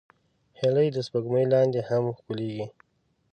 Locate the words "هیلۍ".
0.59-0.87